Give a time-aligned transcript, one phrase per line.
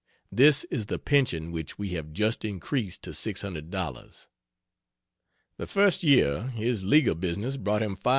[0.31, 4.27] This is the pension which we have just increased to $600.
[5.57, 8.01] The first year his legal business brought him $5.